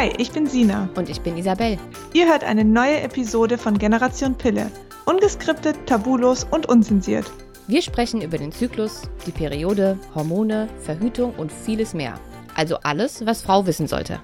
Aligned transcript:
Hi, 0.00 0.10
ich 0.16 0.32
bin 0.32 0.46
Sina. 0.46 0.88
Und 0.96 1.10
ich 1.10 1.20
bin 1.20 1.36
Isabel. 1.36 1.76
Ihr 2.14 2.26
hört 2.26 2.42
eine 2.42 2.64
neue 2.64 3.02
Episode 3.02 3.58
von 3.58 3.76
Generation 3.76 4.34
Pille. 4.34 4.70
Ungeskriptet, 5.04 5.76
tabulos 5.84 6.46
und 6.50 6.66
unzensiert. 6.70 7.30
Wir 7.66 7.82
sprechen 7.82 8.22
über 8.22 8.38
den 8.38 8.50
Zyklus, 8.50 9.02
die 9.26 9.30
Periode, 9.30 9.98
Hormone, 10.14 10.70
Verhütung 10.78 11.34
und 11.34 11.52
vieles 11.52 11.92
mehr. 11.92 12.18
Also 12.54 12.78
alles, 12.82 13.26
was 13.26 13.42
Frau 13.42 13.66
wissen 13.66 13.86
sollte. 13.88 14.20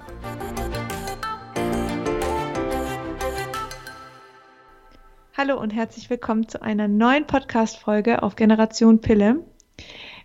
Hallo 5.37 5.61
und 5.61 5.75
herzlich 5.75 6.09
willkommen 6.09 6.47
zu 6.49 6.63
einer 6.63 6.87
neuen 6.87 7.27
Podcast-Folge 7.27 8.23
auf 8.23 8.35
Generation 8.35 8.99
Pille. 8.99 9.45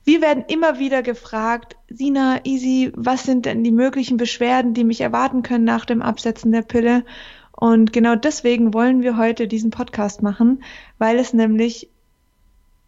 Wir 0.05 0.21
werden 0.21 0.45
immer 0.49 0.79
wieder 0.79 1.03
gefragt, 1.03 1.77
Sina, 1.89 2.41
Easy, 2.45 2.93
was 2.97 3.23
sind 3.23 3.47
denn 3.47 3.63
die 3.63 3.71
möglichen 3.71 4.17
Beschwerden, 4.17 4.75
die 4.75 4.85
mich 4.85 5.01
erwarten 5.01 5.43
können 5.43 5.65
nach 5.65 5.85
dem 5.85 6.03
Absetzen 6.03 6.51
der 6.51 6.63
Pille? 6.63 7.05
Und 7.53 7.93
genau 7.93 8.17
deswegen 8.17 8.75
wollen 8.75 9.03
wir 9.03 9.17
heute 9.17 9.47
diesen 9.47 9.71
Podcast 9.71 10.23
machen, 10.23 10.65
weil 10.99 11.19
es 11.19 11.33
nämlich 11.33 11.89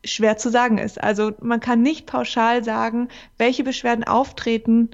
schwer 0.04 0.36
zu 0.36 0.50
sagen 0.50 0.78
ist. 0.78 1.02
Also 1.02 1.32
man 1.40 1.60
kann 1.60 1.82
nicht 1.82 2.06
pauschal 2.06 2.64
sagen, 2.64 3.08
welche 3.38 3.62
Beschwerden 3.62 4.04
auftreten 4.04 4.90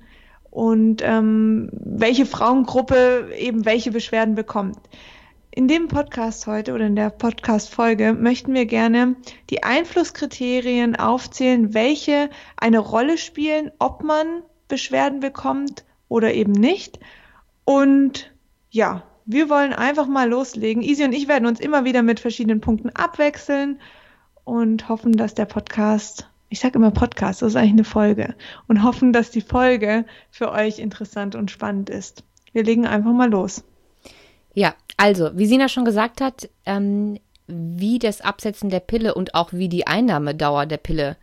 und 0.50 1.02
ähm, 1.02 1.70
welche 1.73 2.27
Frauengruppe 2.27 3.30
eben 3.37 3.64
welche 3.64 3.92
Beschwerden 3.92 4.34
bekommt. 4.34 4.78
In 5.52 5.66
dem 5.66 5.88
Podcast 5.88 6.46
heute 6.46 6.72
oder 6.74 6.86
in 6.86 6.95
der 6.95 7.10
Podcast-Folge 7.10 8.12
möchten 8.12 8.54
wir 8.54 8.66
gerne 8.66 9.16
die 9.50 9.64
Einflusskriterien 9.64 10.95
aufzählen, 10.95 11.75
welche 11.75 12.30
eine 12.56 12.78
Rolle 12.78 13.19
spielen, 13.19 13.72
ob 13.80 14.05
man 14.05 14.44
Beschwerden 14.69 15.19
bekommt 15.19 15.84
oder 16.08 16.33
eben 16.34 16.52
nicht. 16.52 17.00
Und 17.64 18.33
ja, 18.70 19.02
wir 19.25 19.50
wollen 19.50 19.72
einfach 19.72 20.06
mal 20.06 20.28
loslegen. 20.28 20.84
Easy 20.84 21.02
und 21.02 21.12
ich 21.12 21.27
werden 21.27 21.47
uns 21.47 21.58
immer 21.58 21.84
wieder 21.84 22.03
mit 22.03 22.20
verschiedenen 22.20 22.60
Punkten 22.60 22.91
abwechseln 22.91 23.80
und 24.44 24.88
hoffen, 24.88 25.16
dass 25.16 25.34
der 25.34 25.47
Podcast, 25.47 26.30
ich 26.48 26.60
sage 26.60 26.78
immer 26.78 26.92
Podcast, 26.92 27.42
das 27.42 27.50
ist 27.50 27.56
eigentlich 27.56 27.72
eine 27.72 27.84
Folge, 27.84 28.36
und 28.69 28.84
hoffen, 28.84 29.12
dass 29.12 29.32
die 29.32 29.41
Folge 29.41 30.05
für 30.30 30.53
euch 30.53 30.78
interessant 30.78 31.34
und 31.34 31.50
spannend 31.50 31.91
ist. 31.91 32.22
Wir 32.53 32.62
legen 32.62 32.86
einfach 32.86 33.12
mal 33.12 33.30
los. 33.30 33.64
Ja, 34.55 34.75
also, 34.97 35.31
wie 35.34 35.47
Sina 35.47 35.69
schon 35.69 35.84
gesagt 35.84 36.20
hat, 36.20 36.48
ähm, 36.67 37.19
wie 37.47 37.98
das 37.98 38.20
Absetzen 38.20 38.70
der 38.70 38.81
Pille 38.81 39.15
und 39.15 39.34
auch 39.34 39.53
wie 39.53 39.69
die 39.69 39.87
Einnahmedauer 39.87 40.67
der 40.67 40.77
Pille 40.77 41.17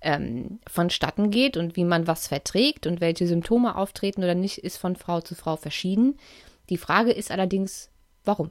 ähm, 0.00 0.60
vonstatten 0.68 1.30
geht 1.30 1.56
und 1.56 1.76
wie 1.76 1.84
man 1.84 2.06
was 2.06 2.26
verträgt 2.26 2.86
und 2.86 3.00
welche 3.00 3.26
Symptome 3.26 3.76
auftreten 3.76 4.22
oder 4.22 4.34
nicht, 4.34 4.58
ist 4.58 4.76
von 4.76 4.96
Frau 4.96 5.20
zu 5.20 5.34
Frau 5.34 5.56
verschieden. 5.56 6.18
Die 6.70 6.76
Frage 6.76 7.12
ist 7.12 7.30
allerdings, 7.30 7.90
warum? 8.24 8.50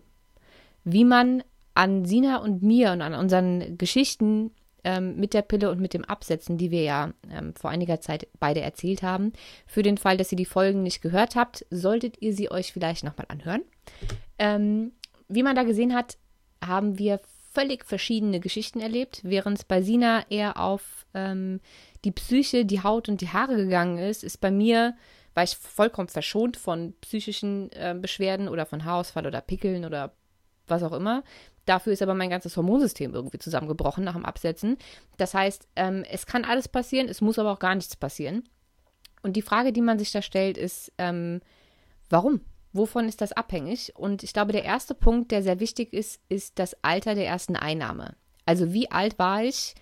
Wie 0.83 1.05
man 1.05 1.43
an 1.73 2.05
Sina 2.05 2.37
und 2.37 2.63
mir 2.63 2.91
und 2.91 3.01
an 3.01 3.13
unseren 3.13 3.77
Geschichten 3.77 4.51
ähm, 4.83 5.15
mit 5.17 5.33
der 5.33 5.41
Pille 5.41 5.69
und 5.69 5.79
mit 5.79 5.93
dem 5.93 6.05
Absetzen, 6.05 6.57
die 6.57 6.71
wir 6.71 6.83
ja 6.83 7.13
ähm, 7.29 7.53
vor 7.55 7.69
einiger 7.69 8.01
Zeit 8.01 8.27
beide 8.39 8.61
erzählt 8.61 9.03
haben, 9.03 9.33
für 9.65 9.83
den 9.83 9.97
Fall, 9.97 10.17
dass 10.17 10.31
ihr 10.31 10.37
die 10.37 10.45
Folgen 10.45 10.83
nicht 10.83 11.01
gehört 11.01 11.35
habt, 11.35 11.65
solltet 11.69 12.21
ihr 12.21 12.33
sie 12.33 12.51
euch 12.51 12.73
vielleicht 12.73 13.03
nochmal 13.03 13.27
anhören. 13.29 13.63
Ähm, 14.39 14.91
wie 15.27 15.43
man 15.43 15.55
da 15.55 15.63
gesehen 15.63 15.95
hat, 15.95 16.17
haben 16.63 16.99
wir 16.99 17.19
völlig 17.51 17.85
verschiedene 17.85 18.39
Geschichten 18.39 18.79
erlebt, 18.79 19.21
während 19.23 19.67
bei 19.67 19.81
Sina 19.81 20.25
eher 20.29 20.57
auf 20.57 21.05
ähm, 21.13 21.59
die 22.05 22.11
Psyche, 22.11 22.65
die 22.65 22.81
Haut 22.81 23.09
und 23.09 23.21
die 23.21 23.29
Haare 23.29 23.57
gegangen 23.57 23.97
ist, 23.97 24.23
ist 24.23 24.39
bei 24.39 24.51
mir, 24.51 24.95
war 25.33 25.43
ich 25.43 25.55
vollkommen 25.55 26.07
verschont 26.07 26.57
von 26.57 26.93
psychischen 27.01 27.71
äh, 27.73 27.95
Beschwerden 27.99 28.47
oder 28.47 28.65
von 28.65 28.85
Haarausfall 28.85 29.27
oder 29.27 29.41
Pickeln 29.41 29.85
oder 29.85 30.13
was 30.67 30.83
auch 30.83 30.93
immer. 30.93 31.23
Dafür 31.71 31.93
ist 31.93 32.01
aber 32.01 32.15
mein 32.15 32.29
ganzes 32.29 32.57
Hormonsystem 32.57 33.13
irgendwie 33.13 33.39
zusammengebrochen 33.39 34.03
nach 34.03 34.15
dem 34.15 34.25
Absetzen. 34.25 34.75
Das 35.15 35.33
heißt, 35.33 35.69
ähm, 35.77 36.03
es 36.11 36.25
kann 36.25 36.43
alles 36.43 36.67
passieren, 36.67 37.07
es 37.07 37.21
muss 37.21 37.39
aber 37.39 37.49
auch 37.49 37.59
gar 37.59 37.75
nichts 37.75 37.95
passieren. 37.95 38.43
Und 39.23 39.37
die 39.37 39.41
Frage, 39.41 39.71
die 39.71 39.79
man 39.79 39.97
sich 39.97 40.11
da 40.11 40.21
stellt, 40.21 40.57
ist, 40.57 40.91
ähm, 40.97 41.39
warum? 42.09 42.41
Wovon 42.73 43.07
ist 43.07 43.21
das 43.21 43.31
abhängig? 43.31 43.93
Und 43.95 44.21
ich 44.21 44.33
glaube, 44.33 44.51
der 44.51 44.65
erste 44.65 44.93
Punkt, 44.93 45.31
der 45.31 45.43
sehr 45.43 45.61
wichtig 45.61 45.93
ist, 45.93 46.19
ist 46.27 46.59
das 46.59 46.75
Alter 46.81 47.15
der 47.15 47.27
ersten 47.27 47.55
Einnahme. 47.55 48.15
Also 48.45 48.73
wie 48.73 48.91
alt 48.91 49.17
war 49.17 49.41
ich, 49.41 49.73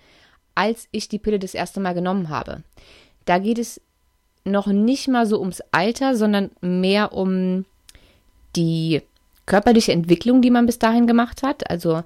als 0.54 0.88
ich 0.92 1.08
die 1.08 1.18
Pille 1.18 1.40
das 1.40 1.56
erste 1.56 1.80
Mal 1.80 1.96
genommen 1.96 2.30
habe? 2.30 2.62
Da 3.26 3.40
geht 3.40 3.58
es 3.58 3.82
noch 4.44 4.68
nicht 4.68 5.08
mal 5.08 5.26
so 5.26 5.40
ums 5.40 5.64
Alter, 5.72 6.16
sondern 6.16 6.52
mehr 6.62 7.14
um 7.14 7.66
die 8.56 9.02
körperliche 9.50 9.92
Entwicklung, 9.92 10.42
die 10.42 10.52
man 10.52 10.66
bis 10.66 10.80
dahin 10.80 11.08
gemacht 11.08 11.44
hat. 11.44 11.70
Also 11.70 12.04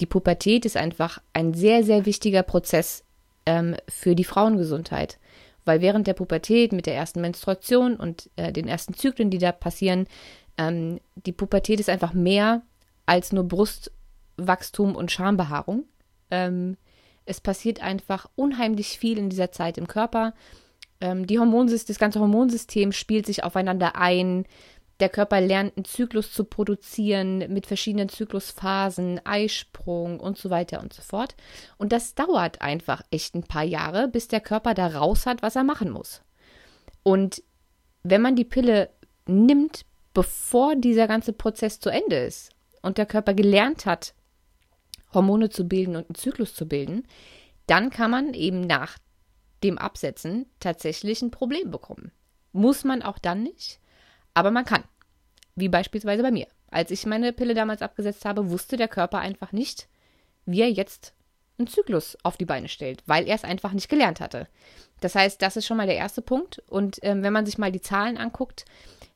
die 0.00 0.06
Pubertät 0.06 0.64
ist 0.64 0.76
einfach 0.76 1.20
ein 1.32 1.54
sehr, 1.54 1.84
sehr 1.84 2.06
wichtiger 2.06 2.42
Prozess 2.42 3.04
ähm, 3.46 3.76
für 3.88 4.16
die 4.16 4.24
Frauengesundheit 4.24 5.20
weil 5.64 5.80
während 5.80 6.06
der 6.06 6.14
Pubertät 6.14 6.72
mit 6.72 6.86
der 6.86 6.94
ersten 6.94 7.20
Menstruation 7.20 7.96
und 7.96 8.30
äh, 8.36 8.52
den 8.52 8.68
ersten 8.68 8.94
Zyklen, 8.94 9.30
die 9.30 9.38
da 9.38 9.52
passieren, 9.52 10.06
ähm, 10.56 11.00
die 11.14 11.32
Pubertät 11.32 11.80
ist 11.80 11.88
einfach 11.88 12.12
mehr 12.12 12.62
als 13.06 13.32
nur 13.32 13.44
Brustwachstum 13.44 14.96
und 14.96 15.12
Schambehaarung. 15.12 15.84
Ähm, 16.30 16.76
es 17.24 17.40
passiert 17.40 17.82
einfach 17.82 18.28
unheimlich 18.34 18.98
viel 18.98 19.18
in 19.18 19.30
dieser 19.30 19.52
Zeit 19.52 19.78
im 19.78 19.86
Körper. 19.86 20.34
Ähm, 21.00 21.26
die 21.26 21.38
Hormonsystem, 21.38 21.92
das 21.92 22.00
ganze 22.00 22.20
Hormonsystem 22.20 22.92
spielt 22.92 23.26
sich 23.26 23.44
aufeinander 23.44 23.96
ein 23.96 24.46
der 25.00 25.08
Körper 25.08 25.40
lernt 25.40 25.76
einen 25.76 25.84
Zyklus 25.84 26.32
zu 26.32 26.44
produzieren 26.44 27.38
mit 27.52 27.66
verschiedenen 27.66 28.08
Zyklusphasen, 28.08 29.20
Eisprung 29.24 30.20
und 30.20 30.36
so 30.38 30.50
weiter 30.50 30.80
und 30.80 30.92
so 30.92 31.02
fort. 31.02 31.34
Und 31.78 31.92
das 31.92 32.14
dauert 32.14 32.60
einfach 32.60 33.02
echt 33.10 33.34
ein 33.34 33.44
paar 33.44 33.64
Jahre, 33.64 34.08
bis 34.08 34.28
der 34.28 34.40
Körper 34.40 34.74
da 34.74 34.88
raus 34.88 35.26
hat, 35.26 35.42
was 35.42 35.56
er 35.56 35.64
machen 35.64 35.90
muss. 35.90 36.22
Und 37.02 37.42
wenn 38.02 38.22
man 38.22 38.36
die 38.36 38.44
Pille 38.44 38.90
nimmt, 39.26 39.84
bevor 40.12 40.76
dieser 40.76 41.06
ganze 41.08 41.32
Prozess 41.32 41.80
zu 41.80 41.90
Ende 41.90 42.16
ist 42.16 42.50
und 42.82 42.98
der 42.98 43.06
Körper 43.06 43.34
gelernt 43.34 43.86
hat, 43.86 44.14
Hormone 45.12 45.50
zu 45.50 45.66
bilden 45.66 45.96
und 45.96 46.08
einen 46.08 46.14
Zyklus 46.14 46.54
zu 46.54 46.66
bilden, 46.66 47.06
dann 47.66 47.90
kann 47.90 48.10
man 48.10 48.34
eben 48.34 48.60
nach 48.60 48.98
dem 49.62 49.78
Absetzen 49.78 50.46
tatsächlich 50.60 51.22
ein 51.22 51.30
Problem 51.30 51.70
bekommen. 51.70 52.12
Muss 52.52 52.84
man 52.84 53.02
auch 53.02 53.18
dann 53.18 53.42
nicht, 53.42 53.79
aber 54.40 54.50
man 54.50 54.64
kann. 54.64 54.84
Wie 55.54 55.68
beispielsweise 55.68 56.22
bei 56.22 56.30
mir. 56.30 56.46
Als 56.70 56.90
ich 56.90 57.04
meine 57.04 57.32
Pille 57.32 57.54
damals 57.54 57.82
abgesetzt 57.82 58.24
habe, 58.24 58.50
wusste 58.50 58.76
der 58.76 58.88
Körper 58.88 59.18
einfach 59.18 59.52
nicht, 59.52 59.86
wie 60.46 60.62
er 60.62 60.70
jetzt 60.70 61.12
einen 61.58 61.68
Zyklus 61.68 62.16
auf 62.22 62.38
die 62.38 62.46
Beine 62.46 62.68
stellt, 62.68 63.02
weil 63.06 63.28
er 63.28 63.34
es 63.34 63.44
einfach 63.44 63.72
nicht 63.72 63.90
gelernt 63.90 64.20
hatte. 64.20 64.48
Das 65.00 65.14
heißt, 65.14 65.42
das 65.42 65.56
ist 65.56 65.66
schon 65.66 65.76
mal 65.76 65.86
der 65.86 65.96
erste 65.96 66.22
Punkt. 66.22 66.62
Und 66.68 66.98
ähm, 67.02 67.22
wenn 67.22 67.34
man 67.34 67.44
sich 67.44 67.58
mal 67.58 67.70
die 67.70 67.82
Zahlen 67.82 68.16
anguckt, 68.16 68.64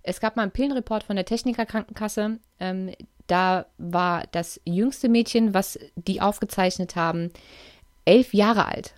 es 0.03 0.21
gab 0.21 0.37
mal 0.37 0.43
einen 0.43 0.53
Pillenreport 0.53 1.05
von 1.05 1.17
der 1.17 1.25
Techniker 1.25 1.65
Krankenkasse. 1.65 2.39
Ähm, 2.61 2.93
da 3.27 3.65
war 3.79 4.25
das 4.33 4.61
jüngste 4.67 5.09
Mädchen, 5.09 5.55
was 5.55 5.79
die 5.97 6.21
aufgezeichnet 6.21 6.97
haben, 6.97 7.33
elf 8.05 8.35
Jahre 8.35 8.67
alt, 8.67 8.95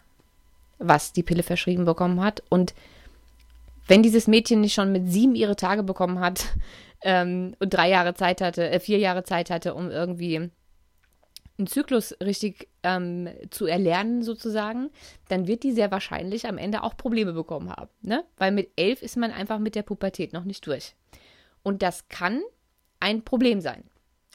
was 0.78 1.12
die 1.12 1.22
Pille 1.22 1.44
verschrieben 1.44 1.84
bekommen 1.84 2.20
hat. 2.20 2.42
Und 2.48 2.74
wenn 3.86 4.02
dieses 4.02 4.26
Mädchen 4.26 4.60
nicht 4.60 4.74
schon 4.74 4.92
mit 4.92 5.10
sieben 5.10 5.34
ihre 5.34 5.56
Tage 5.56 5.82
bekommen 5.82 6.20
hat 6.20 6.44
ähm, 7.02 7.54
und 7.58 7.72
drei 7.72 7.88
Jahre 7.88 8.14
Zeit 8.14 8.40
hatte, 8.40 8.68
äh, 8.70 8.80
vier 8.80 8.98
Jahre 8.98 9.24
Zeit 9.24 9.50
hatte, 9.50 9.74
um 9.74 9.90
irgendwie 9.90 10.50
einen 11.58 11.66
Zyklus 11.66 12.14
richtig 12.22 12.68
ähm, 12.82 13.28
zu 13.50 13.66
erlernen, 13.66 14.22
sozusagen, 14.22 14.90
dann 15.28 15.46
wird 15.46 15.62
die 15.62 15.72
sehr 15.72 15.90
wahrscheinlich 15.90 16.46
am 16.46 16.58
Ende 16.58 16.82
auch 16.82 16.96
Probleme 16.96 17.32
bekommen 17.32 17.70
haben. 17.70 17.90
Ne? 18.02 18.24
Weil 18.36 18.52
mit 18.52 18.70
elf 18.76 19.02
ist 19.02 19.16
man 19.16 19.32
einfach 19.32 19.58
mit 19.58 19.74
der 19.74 19.82
Pubertät 19.82 20.32
noch 20.32 20.44
nicht 20.44 20.66
durch. 20.66 20.94
Und 21.62 21.82
das 21.82 22.08
kann 22.08 22.42
ein 23.00 23.24
Problem 23.24 23.60
sein. 23.60 23.84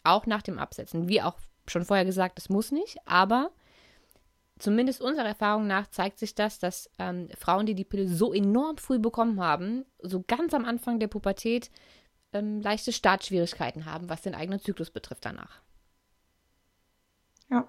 Auch 0.03 0.25
nach 0.25 0.41
dem 0.41 0.57
Absetzen. 0.57 1.07
Wie 1.07 1.21
auch 1.21 1.37
schon 1.67 1.85
vorher 1.85 2.05
gesagt, 2.05 2.39
es 2.39 2.49
muss 2.49 2.71
nicht, 2.71 2.97
aber 3.05 3.51
zumindest 4.61 5.01
unserer 5.01 5.27
Erfahrung 5.27 5.67
nach 5.67 5.87
zeigt 5.87 6.19
sich 6.19 6.35
das, 6.35 6.59
dass 6.59 6.89
ähm, 6.99 7.29
Frauen, 7.37 7.65
die 7.65 7.75
die 7.75 7.83
Pille 7.83 8.07
so 8.07 8.33
enorm 8.33 8.77
früh 8.77 8.99
bekommen 8.99 9.39
haben, 9.39 9.85
so 10.01 10.23
ganz 10.25 10.53
am 10.53 10.65
Anfang 10.65 10.99
der 10.99 11.07
Pubertät, 11.07 11.71
ähm, 12.33 12.61
leichte 12.61 12.91
Startschwierigkeiten 12.91 13.85
haben, 13.85 14.09
was 14.09 14.21
den 14.21 14.35
eigenen 14.35 14.59
Zyklus 14.59 14.89
betrifft 14.89 15.25
danach. 15.25 15.61
Ja. 17.49 17.67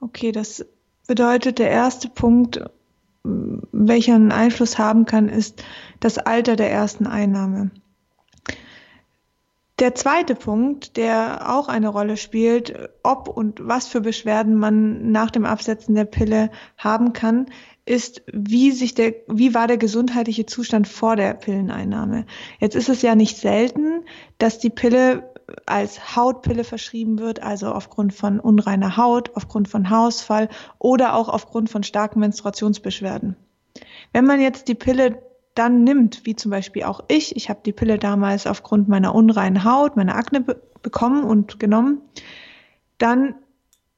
Okay, 0.00 0.30
das 0.30 0.64
bedeutet, 1.06 1.58
der 1.58 1.70
erste 1.70 2.08
Punkt, 2.08 2.60
welcher 3.24 4.14
einen 4.14 4.32
Einfluss 4.32 4.78
haben 4.78 5.04
kann, 5.04 5.28
ist 5.28 5.64
das 6.00 6.18
Alter 6.18 6.54
der 6.54 6.70
ersten 6.70 7.06
Einnahme. 7.06 7.70
Der 9.78 9.94
zweite 9.94 10.34
Punkt, 10.34 10.96
der 10.96 11.54
auch 11.54 11.68
eine 11.68 11.88
Rolle 11.88 12.16
spielt, 12.16 12.88
ob 13.02 13.28
und 13.28 13.60
was 13.62 13.86
für 13.86 14.00
Beschwerden 14.00 14.54
man 14.54 15.12
nach 15.12 15.30
dem 15.30 15.44
Absetzen 15.44 15.94
der 15.94 16.06
Pille 16.06 16.50
haben 16.78 17.12
kann, 17.12 17.46
ist, 17.84 18.22
wie 18.32 18.72
sich 18.72 18.94
der, 18.94 19.14
wie 19.28 19.54
war 19.54 19.66
der 19.66 19.76
gesundheitliche 19.76 20.46
Zustand 20.46 20.88
vor 20.88 21.14
der 21.14 21.34
Pilleneinnahme? 21.34 22.24
Jetzt 22.58 22.74
ist 22.74 22.88
es 22.88 23.02
ja 23.02 23.14
nicht 23.14 23.36
selten, 23.36 24.04
dass 24.38 24.58
die 24.58 24.70
Pille 24.70 25.30
als 25.66 26.16
Hautpille 26.16 26.64
verschrieben 26.64 27.18
wird, 27.18 27.42
also 27.42 27.68
aufgrund 27.68 28.14
von 28.14 28.40
unreiner 28.40 28.96
Haut, 28.96 29.36
aufgrund 29.36 29.68
von 29.68 29.90
Haarausfall 29.90 30.48
oder 30.78 31.14
auch 31.14 31.28
aufgrund 31.28 31.68
von 31.68 31.82
starken 31.82 32.20
Menstruationsbeschwerden. 32.20 33.36
Wenn 34.12 34.24
man 34.24 34.40
jetzt 34.40 34.68
die 34.68 34.74
Pille 34.74 35.22
dann 35.56 35.84
nimmt, 35.84 36.24
wie 36.24 36.36
zum 36.36 36.50
Beispiel 36.50 36.84
auch 36.84 37.00
ich, 37.08 37.34
ich 37.34 37.48
habe 37.48 37.60
die 37.64 37.72
Pille 37.72 37.98
damals 37.98 38.46
aufgrund 38.46 38.88
meiner 38.88 39.14
unreinen 39.14 39.64
Haut, 39.64 39.96
meiner 39.96 40.14
Akne 40.14 40.40
be 40.40 40.62
bekommen 40.82 41.24
und 41.24 41.58
genommen, 41.58 42.00
dann 42.98 43.34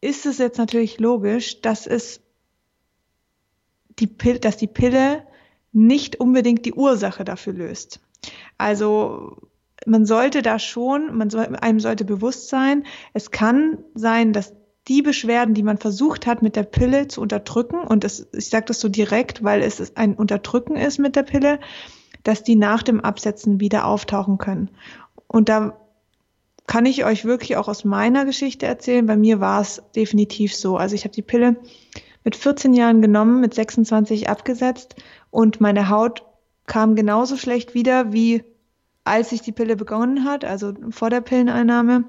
ist 0.00 0.24
es 0.24 0.38
jetzt 0.38 0.56
natürlich 0.56 0.98
logisch, 0.98 1.60
dass 1.60 1.86
es 1.86 2.22
die 3.98 4.06
Pille, 4.06 4.40
dass 4.40 4.56
die 4.56 4.68
Pille 4.68 5.26
nicht 5.72 6.18
unbedingt 6.18 6.64
die 6.64 6.72
Ursache 6.72 7.24
dafür 7.24 7.52
löst. 7.52 8.00
Also 8.56 9.36
man 9.86 10.06
sollte 10.06 10.40
da 10.40 10.58
schon, 10.58 11.14
man 11.16 11.28
soll, 11.28 11.56
einem 11.56 11.80
sollte 11.80 12.04
bewusst 12.04 12.48
sein, 12.48 12.84
es 13.12 13.30
kann 13.30 13.84
sein, 13.94 14.32
dass 14.32 14.54
die 14.88 15.02
Beschwerden, 15.02 15.54
die 15.54 15.62
man 15.62 15.78
versucht 15.78 16.26
hat, 16.26 16.42
mit 16.42 16.56
der 16.56 16.62
Pille 16.62 17.08
zu 17.08 17.20
unterdrücken, 17.20 17.80
und 17.80 18.04
das, 18.04 18.26
ich 18.32 18.48
sage 18.48 18.66
das 18.66 18.80
so 18.80 18.88
direkt, 18.88 19.44
weil 19.44 19.62
es 19.62 19.96
ein 19.96 20.14
Unterdrücken 20.14 20.76
ist 20.76 20.98
mit 20.98 21.16
der 21.16 21.22
Pille, 21.22 21.60
dass 22.24 22.42
die 22.42 22.56
nach 22.56 22.82
dem 22.82 23.00
Absetzen 23.00 23.60
wieder 23.60 23.86
auftauchen 23.86 24.38
können. 24.38 24.70
Und 25.26 25.48
da 25.48 25.78
kann 26.66 26.86
ich 26.86 27.04
euch 27.04 27.24
wirklich 27.24 27.56
auch 27.56 27.68
aus 27.68 27.84
meiner 27.84 28.24
Geschichte 28.24 28.66
erzählen. 28.66 29.06
Bei 29.06 29.16
mir 29.16 29.40
war 29.40 29.60
es 29.60 29.82
definitiv 29.96 30.54
so. 30.54 30.76
Also 30.76 30.94
ich 30.94 31.04
habe 31.04 31.14
die 31.14 31.22
Pille 31.22 31.56
mit 32.24 32.36
14 32.36 32.74
Jahren 32.74 33.00
genommen, 33.00 33.40
mit 33.40 33.54
26 33.54 34.28
abgesetzt 34.28 34.96
und 35.30 35.60
meine 35.60 35.88
Haut 35.88 36.24
kam 36.66 36.94
genauso 36.94 37.36
schlecht 37.36 37.74
wieder 37.74 38.12
wie 38.12 38.44
als 39.04 39.32
ich 39.32 39.40
die 39.40 39.52
Pille 39.52 39.74
begonnen 39.74 40.24
hat, 40.24 40.44
also 40.44 40.74
vor 40.90 41.08
der 41.08 41.22
Pilleneinnahme. 41.22 42.04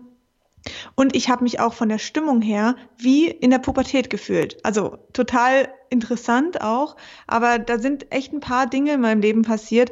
Und 0.95 1.15
ich 1.15 1.29
habe 1.29 1.43
mich 1.43 1.59
auch 1.59 1.73
von 1.73 1.89
der 1.89 1.99
Stimmung 1.99 2.41
her 2.41 2.75
wie 2.97 3.27
in 3.27 3.49
der 3.49 3.59
Pubertät 3.59 4.09
gefühlt. 4.09 4.57
Also 4.63 4.97
total 5.13 5.69
interessant 5.89 6.61
auch. 6.61 6.95
Aber 7.27 7.59
da 7.59 7.79
sind 7.79 8.11
echt 8.11 8.33
ein 8.33 8.41
paar 8.41 8.67
Dinge 8.67 8.93
in 8.93 9.01
meinem 9.01 9.21
Leben 9.21 9.43
passiert, 9.43 9.91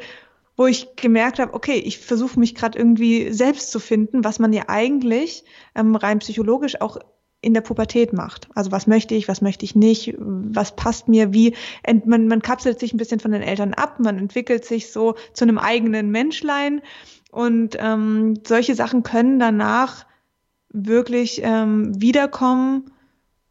wo 0.55 0.65
ich 0.65 0.95
gemerkt 0.95 1.39
habe, 1.39 1.53
okay, 1.53 1.75
ich 1.75 1.99
versuche 1.99 2.39
mich 2.39 2.55
gerade 2.55 2.77
irgendwie 2.77 3.31
selbst 3.31 3.71
zu 3.71 3.79
finden, 3.79 4.23
was 4.23 4.39
man 4.39 4.53
ja 4.53 4.63
eigentlich 4.67 5.45
ähm, 5.75 5.95
rein 5.95 6.19
psychologisch 6.19 6.81
auch 6.81 6.97
in 7.41 7.53
der 7.53 7.61
Pubertät 7.61 8.13
macht. 8.13 8.49
Also 8.55 8.71
was 8.71 8.87
möchte 8.87 9.13
ich, 9.13 9.27
was 9.27 9.41
möchte 9.41 9.63
ich 9.63 9.75
nicht, 9.75 10.15
was 10.17 10.75
passt 10.75 11.07
mir, 11.07 11.33
wie 11.33 11.55
man, 12.05 12.27
man 12.27 12.41
kapselt 12.41 12.79
sich 12.79 12.93
ein 12.93 12.97
bisschen 12.97 13.19
von 13.19 13.31
den 13.31 13.43
Eltern 13.43 13.75
ab, 13.75 13.99
man 13.99 14.17
entwickelt 14.17 14.65
sich 14.65 14.91
so 14.91 15.15
zu 15.33 15.45
einem 15.45 15.59
eigenen 15.59 16.09
Menschlein 16.09 16.81
und 17.31 17.77
ähm, 17.79 18.39
solche 18.45 18.73
Sachen 18.73 19.03
können 19.03 19.37
danach 19.37 20.06
wirklich 20.85 21.41
ähm, 21.43 21.99
wiederkommen. 21.99 22.91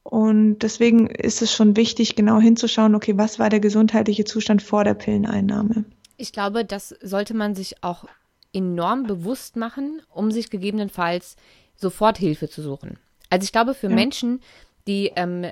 Und 0.02 0.60
deswegen 0.60 1.08
ist 1.08 1.42
es 1.42 1.52
schon 1.52 1.76
wichtig, 1.76 2.14
genau 2.14 2.38
hinzuschauen, 2.38 2.94
okay, 2.94 3.16
was 3.16 3.38
war 3.38 3.50
der 3.50 3.60
gesundheitliche 3.60 4.24
Zustand 4.24 4.62
vor 4.62 4.84
der 4.84 4.94
Pilleneinnahme? 4.94 5.84
Ich 6.16 6.32
glaube, 6.32 6.64
das 6.64 6.94
sollte 7.02 7.34
man 7.34 7.54
sich 7.54 7.82
auch 7.82 8.04
enorm 8.52 9.04
bewusst 9.04 9.56
machen, 9.56 10.00
um 10.12 10.30
sich 10.30 10.50
gegebenenfalls 10.50 11.36
sofort 11.76 12.18
Hilfe 12.18 12.48
zu 12.48 12.62
suchen. 12.62 12.98
Also 13.30 13.44
ich 13.44 13.52
glaube, 13.52 13.74
für 13.74 13.88
ja. 13.88 13.94
Menschen, 13.94 14.40
die, 14.86 15.12
ähm, 15.16 15.46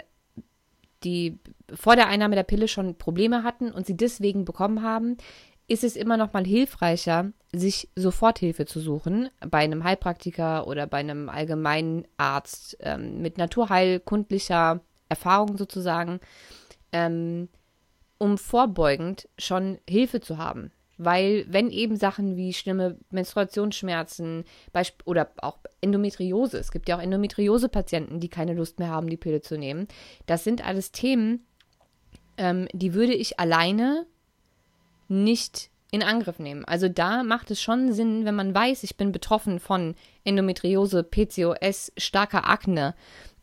die 1.03 1.39
vor 1.75 1.97
der 1.97 2.07
Einnahme 2.09 2.37
der 2.37 2.45
Pille 2.45 2.69
schon 2.69 2.97
Probleme 2.97 3.43
hatten 3.43 3.73
und 3.73 3.87
sie 3.87 3.97
deswegen 3.97 4.45
bekommen 4.45 4.83
haben, 4.83 5.17
ist 5.67 5.85
es 5.85 5.97
immer 5.97 6.17
noch 6.17 6.33
mal 6.33 6.45
hilfreicher, 6.45 7.33
sich 7.53 7.89
Soforthilfe 7.97 8.67
zu 8.67 8.81
suchen 8.81 9.31
bei 9.49 9.59
einem 9.59 9.85
Heilpraktiker 9.85 10.67
oder 10.67 10.87
bei 10.87 10.99
einem 10.99 11.29
allgemeinen 11.29 12.07
Arzt 12.17 12.77
ähm, 12.81 13.23
mit 13.23 13.39
naturheilkundlicher 13.39 14.81
Erfahrung 15.09 15.57
sozusagen, 15.57 16.21
ähm, 16.93 17.49
um 18.19 18.37
vorbeugend 18.39 19.29
schon 19.39 19.79
Hilfe 19.89 20.21
zu 20.21 20.39
haben. 20.39 20.71
Weil 20.97 21.45
wenn 21.49 21.71
eben 21.71 21.97
Sachen 21.97 22.37
wie 22.37 22.53
schlimme 22.53 22.99
Menstruationsschmerzen 23.11 24.45
oder 25.05 25.31
auch 25.39 25.59
Endometriose, 25.81 26.59
es 26.59 26.71
gibt 26.71 26.89
ja 26.89 26.97
auch 26.97 27.03
Endometriose-Patienten, 27.03 28.21
die 28.21 28.29
keine 28.29 28.55
Lust 28.55 28.79
mehr 28.79 28.91
haben, 28.91 29.11
die 29.11 29.17
Pille 29.17 29.41
zu 29.41 29.59
nehmen, 29.59 29.89
das 30.27 30.45
sind 30.45 30.65
alles 30.65 30.93
Themen, 30.93 31.47
ähm, 32.37 32.69
die 32.73 32.95
würde 32.95 33.15
ich 33.15 33.41
alleine 33.41 34.07
nicht 35.09 35.71
in 35.91 36.03
Angriff 36.03 36.39
nehmen. 36.39 36.65
Also 36.65 36.89
da 36.89 37.23
macht 37.23 37.51
es 37.51 37.63
schon 37.63 37.93
Sinn, 37.93 38.25
wenn 38.25 38.35
man 38.35 38.55
weiß, 38.55 38.83
ich 38.83 38.97
bin 38.97 39.13
betroffen 39.13 39.61
von 39.61 39.95
Endometriose, 40.25 41.05
PCOS, 41.05 41.93
starker 41.97 42.49
Akne, 42.49 42.95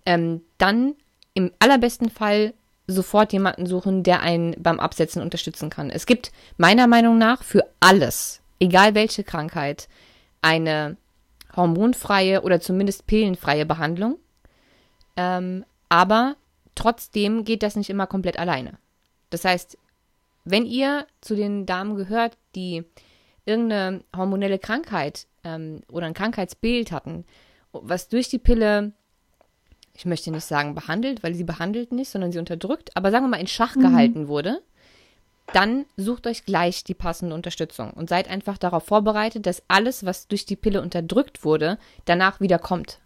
ähm, 0.06 0.42
dann 0.58 0.96
im 1.34 1.52
allerbesten 1.60 2.10
Fall 2.10 2.54
sofort 2.88 3.32
jemanden 3.32 3.66
suchen, 3.66 4.04
der 4.04 4.22
einen 4.22 4.56
beim 4.62 4.80
Absetzen 4.80 5.22
unterstützen 5.22 5.70
kann. 5.70 5.90
Es 5.90 6.06
gibt 6.06 6.32
meiner 6.58 6.88
Meinung 6.88 7.18
nach 7.18 7.44
für 7.44 7.66
alles, 7.80 8.42
egal 8.60 8.96
welche 8.96 9.24
Krankheit, 9.24 9.88
eine 10.42 10.98
hormonfreie 11.56 12.42
oder 12.42 12.60
zumindest 12.60 13.08
pillenfreie 13.08 13.66
Behandlung. 13.66 14.18
Ähm, 15.16 15.66
aber 15.90 16.36
trotzdem 16.76 17.44
geht 17.46 17.64
das 17.64 17.76
nicht 17.76 17.90
immer 17.90 18.08
komplett 18.08 18.38
alleine. 18.40 18.78
Das 19.30 19.46
heißt, 19.46 19.78
wenn 20.44 20.66
ihr 20.66 21.06
zu 21.22 21.36
den 21.36 21.66
Damen 21.66 21.96
gehört, 21.96 22.38
die 22.56 22.84
irgendeine 23.46 24.04
hormonelle 24.16 24.60
Krankheit 24.60 25.28
ähm, 25.44 25.82
oder 25.90 26.06
ein 26.06 26.14
Krankheitsbild 26.14 26.92
hatten, 26.92 27.26
was 27.72 28.08
durch 28.08 28.30
die 28.30 28.40
Pille 28.40 28.94
ich 29.94 30.06
möchte 30.06 30.32
nicht 30.32 30.46
sagen 30.46 30.74
behandelt, 30.74 31.24
weil 31.24 31.36
sie 31.36 31.44
behandelt 31.44 31.92
nicht, 31.92 32.10
sondern 32.10 32.32
sie 32.32 32.40
unterdrückt, 32.40 32.96
aber 32.96 33.12
sagen 33.12 33.26
wir 33.26 33.30
mal 33.30 33.42
in 33.42 33.48
Schach 33.48 33.76
mhm. 33.76 33.82
gehalten 33.82 34.28
wurde, 34.28 34.62
dann 35.54 35.86
sucht 35.98 36.28
euch 36.28 36.46
gleich 36.46 36.84
die 36.84 36.94
passende 36.94 37.36
Unterstützung 37.36 37.92
und 37.92 38.10
seid 38.10 38.30
einfach 38.30 38.58
darauf 38.58 38.86
vorbereitet, 38.86 39.46
dass 39.46 39.64
alles, 39.68 40.06
was 40.06 40.28
durch 40.28 40.46
die 40.46 40.56
Pille 40.56 40.82
unterdrückt 40.82 41.44
wurde, 41.44 41.78
danach 42.06 42.40
wieder 42.40 42.58
kommt. 42.58 43.00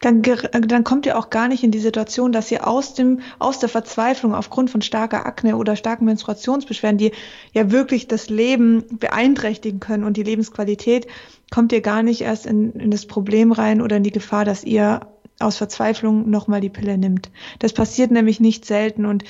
Dann, 0.00 0.22
dann 0.22 0.84
kommt 0.84 1.06
ihr 1.06 1.18
auch 1.18 1.30
gar 1.30 1.48
nicht 1.48 1.64
in 1.64 1.70
die 1.70 1.78
Situation, 1.78 2.30
dass 2.32 2.50
ihr 2.50 2.66
aus 2.66 2.92
dem, 2.94 3.20
aus 3.38 3.58
der 3.58 3.70
Verzweiflung 3.70 4.34
aufgrund 4.34 4.70
von 4.70 4.82
starker 4.82 5.24
Akne 5.24 5.56
oder 5.56 5.76
starken 5.76 6.04
Menstruationsbeschwerden, 6.04 6.98
die 6.98 7.12
ja 7.52 7.70
wirklich 7.70 8.06
das 8.06 8.28
Leben 8.28 8.84
beeinträchtigen 8.98 9.80
können 9.80 10.04
und 10.04 10.16
die 10.16 10.22
Lebensqualität, 10.22 11.06
kommt 11.50 11.72
ihr 11.72 11.80
gar 11.80 12.02
nicht 12.02 12.20
erst 12.20 12.44
in, 12.44 12.72
in 12.72 12.90
das 12.90 13.06
Problem 13.06 13.52
rein 13.52 13.80
oder 13.80 13.96
in 13.96 14.02
die 14.02 14.12
Gefahr, 14.12 14.44
dass 14.44 14.62
ihr 14.62 15.00
aus 15.38 15.56
Verzweiflung 15.56 16.28
nochmal 16.28 16.60
die 16.60 16.70
Pille 16.70 16.98
nimmt. 16.98 17.30
Das 17.58 17.72
passiert 17.72 18.10
nämlich 18.10 18.40
nicht 18.40 18.64
selten 18.64 19.06
und 19.06 19.24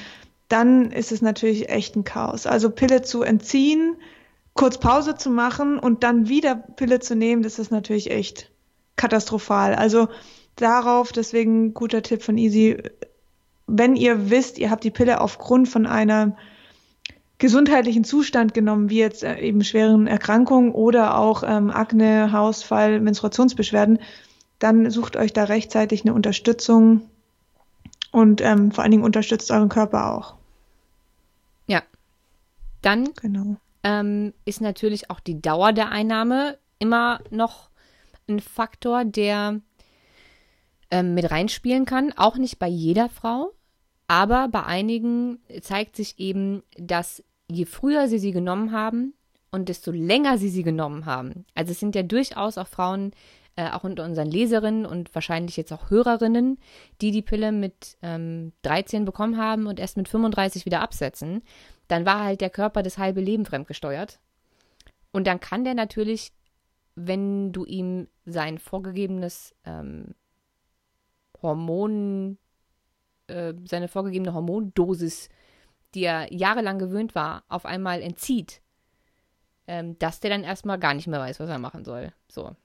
dann 0.49 0.91
ist 0.91 1.13
es 1.13 1.23
natürlich 1.23 1.69
echt 1.69 1.97
ein 1.97 2.05
Chaos. 2.05 2.47
Also 2.47 2.71
Pille 2.71 3.03
zu 3.03 3.23
entziehen, 3.23 3.97
kurz 4.55 4.79
Pause 4.79 5.17
zu 5.17 5.31
machen 5.31 5.79
und 5.79 6.03
dann 6.03 6.29
wieder 6.29 6.55
Pille 6.55 7.01
zu 7.01 7.17
nehmen, 7.17 7.43
das 7.43 7.59
ist 7.59 7.71
natürlich 7.71 8.11
echt 8.11 8.51
katastrophal. 8.97 9.75
Also 9.75 10.09
darauf, 10.57 11.13
deswegen 11.13 11.75
guter 11.75 12.03
Tipp 12.03 12.23
von 12.23 12.39
Easy, 12.39 12.83
wenn 13.67 13.97
ihr 13.97 14.31
wisst, 14.31 14.59
ihr 14.59 14.71
habt 14.71 14.85
die 14.85 14.91
Pille 14.91 15.21
aufgrund 15.21 15.69
von 15.69 15.87
einem 15.87 16.35
gesundheitlichen 17.39 18.05
Zustand 18.05 18.55
genommen, 18.55 18.91
wie 18.91 18.99
jetzt 18.99 19.25
äh, 19.25 19.39
eben 19.39 19.65
schweren 19.65 20.07
Erkrankungen 20.07 20.73
oder 20.73 21.19
auch 21.19 21.43
ähm, 21.45 21.71
Akne, 21.71 22.31
Haarausfall, 22.31 23.01
Menstruationsbeschwerden, 23.01 23.99
dann 24.59 24.91
sucht 24.91 25.17
euch 25.17 25.33
da 25.33 25.45
rechtzeitig 25.45 26.05
eine 26.05 26.15
Unterstützung 26.15 27.03
und 28.13 28.41
ähm, 28.41 28.71
vor 28.71 28.83
allen 28.85 28.93
Dingen 28.93 29.05
unterstützt 29.05 29.51
euren 29.51 29.69
Körper 29.69 30.13
auch. 30.13 30.37
Ja. 31.67 31.83
Dann 32.81 33.11
genau. 33.21 33.57
ähm, 33.83 34.33
ist 34.45 34.61
natürlich 34.61 35.11
auch 35.11 35.21
die 35.21 35.41
Dauer 35.43 35.73
der 35.73 35.91
Einnahme 35.91 36.57
immer 36.79 37.21
noch 37.31 37.71
ein 38.29 38.41
Faktor, 38.41 39.05
der 39.05 39.61
ähm, 40.95 41.15
mit 41.15 41.29
reinspielen 41.29 41.87
kann. 41.87 42.13
Auch 42.17 42.37
nicht 42.37 42.61
bei 42.61 42.69
jeder 42.69 43.09
Frau, 43.09 43.53
aber 44.07 44.47
bei 44.49 44.63
einigen 44.63 45.41
zeigt 45.61 45.97
sich 45.97 46.21
eben, 46.21 46.63
dass 46.79 47.25
je 47.51 47.65
früher 47.65 48.07
sie 48.07 48.21
sie 48.21 48.31
genommen 48.31 48.71
haben 48.71 49.13
und 49.51 49.69
desto 49.69 49.91
länger 49.91 50.39
sie 50.39 50.51
sie 50.51 50.63
genommen 50.63 51.05
haben, 51.05 51.47
also 51.55 51.73
es 51.73 51.81
sind 51.81 51.97
ja 51.97 52.05
durchaus 52.05 52.59
auch 52.59 52.69
Frauen, 52.69 53.11
äh, 53.57 53.71
auch 53.71 53.83
unter 53.83 54.05
unseren 54.05 54.31
Leserinnen 54.31 54.87
und 54.87 55.13
wahrscheinlich 55.17 55.57
jetzt 55.57 55.73
auch 55.73 55.91
Hörerinnen, 55.91 56.59
die 57.01 57.11
die 57.11 57.23
Pille 57.23 57.51
mit 57.51 57.97
ähm, 58.03 58.53
13 58.63 59.05
bekommen 59.05 59.37
haben 59.37 59.67
und 59.67 59.81
erst 59.81 59.97
mit 59.97 60.09
35 60.09 60.65
wieder 60.65 60.81
absetzen, 60.81 61.43
dann 61.89 62.07
war 62.07 62.23
halt 62.23 62.41
der 62.41 62.51
Körper 62.51 62.85
das 62.85 62.99
halbe 62.99 63.21
Leben 63.21 63.47
fremdgesteuert. 63.47 64.21
Und 65.13 65.27
dann 65.27 65.41
kann 65.41 65.65
der 65.65 65.75
natürlich 65.75 66.33
wenn 66.97 67.53
du 67.53 67.65
ihm 67.65 68.09
sein 68.25 68.59
vorgegebenes 68.59 69.55
ähm, 69.65 70.15
Hormon, 71.45 72.39
äh, 73.29 73.55
seine 73.65 73.89
vorgegebene 73.89 74.35
Hormondosis, 74.35 75.29
die 75.95 76.05
er 76.05 76.33
jahrelang 76.33 76.79
gewöhnt 76.79 77.15
war, 77.15 77.45
auf 77.49 77.67
einmal 77.67 78.03
entzieht, 78.03 78.61
ähm, 79.67 79.99
dass 79.99 80.21
der 80.21 80.31
dann 80.31 80.43
erstmal 80.43 80.79
gar 80.79 80.95
nicht 80.95 81.07
mehr 81.07 81.21
weiß, 81.21 81.39
was 81.39 81.49
er 81.49 81.59
machen 81.59 81.85
soll. 81.85 82.13
So. 82.29 82.57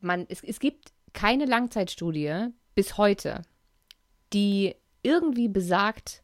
Man, 0.00 0.26
es, 0.28 0.42
es 0.42 0.60
gibt 0.60 0.92
keine 1.14 1.46
Langzeitstudie 1.46 2.48
bis 2.74 2.98
heute, 2.98 3.42
die 4.32 4.74
irgendwie 5.02 5.48
besagt, 5.48 6.22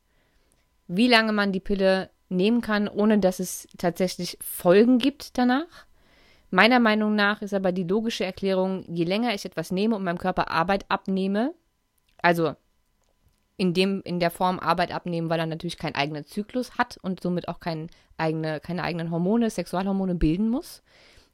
wie 0.87 1.09
lange 1.09 1.33
man 1.33 1.53
die 1.53 1.61
Pille 1.61 2.11
nehmen 2.29 2.61
kann, 2.61 2.89
ohne 2.89 3.19
dass 3.19 3.39
es 3.39 3.67
tatsächlich 3.79 4.39
Folgen 4.41 4.99
gibt 4.99 5.39
danach. 5.39 5.87
Meiner 6.55 6.79
Meinung 6.79 7.17
nach 7.17 7.43
ist 7.43 7.53
aber 7.53 7.73
die 7.73 7.83
logische 7.83 8.25
Erklärung, 8.25 8.85
je 8.87 9.03
länger 9.03 9.35
ich 9.35 9.45
etwas 9.45 9.73
nehme 9.73 9.97
und 9.97 10.05
meinem 10.05 10.19
Körper 10.19 10.53
Arbeit 10.53 10.89
abnehme, 10.89 11.53
also 12.23 12.55
in, 13.57 13.75
dem, 13.75 14.03
in 14.05 14.21
der 14.21 14.31
Form 14.31 14.61
Arbeit 14.61 14.93
abnehmen, 14.93 15.29
weil 15.29 15.41
er 15.41 15.47
natürlich 15.47 15.79
keinen 15.79 15.97
eigenen 15.97 16.27
Zyklus 16.27 16.79
hat 16.79 16.97
und 17.03 17.21
somit 17.21 17.49
auch 17.49 17.59
kein 17.59 17.91
eigene, 18.19 18.61
keine 18.61 18.85
eigenen 18.85 19.11
Hormone, 19.11 19.51
Sexualhormone 19.51 20.15
bilden 20.15 20.49
muss. 20.49 20.85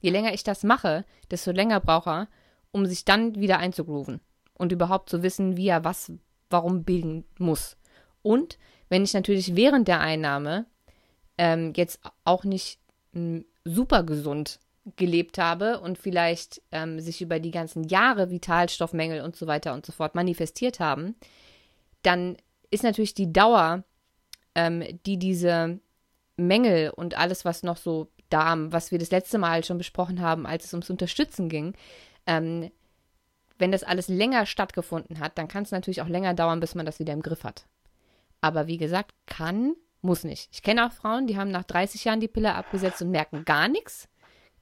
Je 0.00 0.08
länger 0.08 0.32
ich 0.32 0.42
das 0.42 0.62
mache, 0.62 1.04
desto 1.30 1.50
länger 1.50 1.80
braucht 1.80 2.08
er, 2.08 2.28
um 2.72 2.86
sich 2.86 3.04
dann 3.04 3.34
wieder 3.34 3.58
einzugrooven 3.58 4.22
und 4.54 4.72
überhaupt 4.72 5.10
zu 5.10 5.22
wissen, 5.22 5.58
wie 5.58 5.68
er 5.68 5.84
was, 5.84 6.10
warum 6.48 6.84
bilden 6.84 7.26
muss. 7.36 7.76
Und 8.22 8.56
wenn 8.88 9.04
ich 9.04 9.12
natürlich 9.12 9.54
während 9.54 9.86
der 9.86 10.00
Einnahme 10.00 10.64
ähm, 11.36 11.74
jetzt 11.76 12.00
auch 12.24 12.44
nicht 12.44 12.80
m, 13.12 13.44
super 13.66 14.02
gesund 14.02 14.60
gelebt 14.96 15.38
habe 15.38 15.80
und 15.80 15.98
vielleicht 15.98 16.62
ähm, 16.72 17.00
sich 17.00 17.20
über 17.20 17.38
die 17.38 17.50
ganzen 17.50 17.84
Jahre 17.84 18.30
Vitalstoffmängel 18.30 19.22
und 19.22 19.36
so 19.36 19.46
weiter 19.46 19.74
und 19.74 19.84
so 19.84 19.92
fort 19.92 20.14
manifestiert 20.14 20.80
haben, 20.80 21.16
dann 22.02 22.36
ist 22.70 22.82
natürlich 22.82 23.14
die 23.14 23.32
Dauer, 23.32 23.84
ähm, 24.54 24.82
die 25.04 25.18
diese 25.18 25.80
Mängel 26.36 26.90
und 26.90 27.16
alles, 27.18 27.44
was 27.44 27.62
noch 27.62 27.76
so 27.76 28.08
Darm, 28.30 28.72
was 28.72 28.90
wir 28.90 28.98
das 28.98 29.10
letzte 29.10 29.38
Mal 29.38 29.64
schon 29.64 29.78
besprochen 29.78 30.20
haben, 30.20 30.46
als 30.46 30.64
es 30.64 30.72
ums 30.72 30.88
Unterstützen 30.88 31.48
ging, 31.48 31.74
ähm, 32.26 32.70
wenn 33.58 33.72
das 33.72 33.82
alles 33.82 34.08
länger 34.08 34.46
stattgefunden 34.46 35.18
hat, 35.18 35.36
dann 35.36 35.48
kann 35.48 35.64
es 35.64 35.70
natürlich 35.70 36.00
auch 36.00 36.08
länger 36.08 36.32
dauern, 36.32 36.60
bis 36.60 36.74
man 36.74 36.86
das 36.86 36.98
wieder 36.98 37.12
im 37.12 37.22
Griff 37.22 37.44
hat. 37.44 37.66
Aber 38.40 38.66
wie 38.66 38.78
gesagt, 38.78 39.12
kann, 39.26 39.74
muss 40.00 40.24
nicht. 40.24 40.48
Ich 40.52 40.62
kenne 40.62 40.86
auch 40.86 40.92
Frauen, 40.92 41.26
die 41.26 41.36
haben 41.36 41.50
nach 41.50 41.64
30 41.64 42.04
Jahren 42.04 42.20
die 42.20 42.28
Pille 42.28 42.54
abgesetzt 42.54 43.02
und 43.02 43.10
merken 43.10 43.44
gar 43.44 43.68
nichts. 43.68 44.08